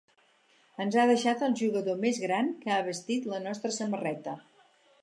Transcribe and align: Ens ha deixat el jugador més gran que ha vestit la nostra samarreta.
Ens 0.85 0.95
ha 1.01 1.03
deixat 1.11 1.43
el 1.49 1.53
jugador 1.61 2.01
més 2.07 2.23
gran 2.25 2.51
que 2.65 2.75
ha 2.79 2.83
vestit 2.89 3.33
la 3.35 3.45
nostra 3.47 3.77
samarreta. 3.79 4.37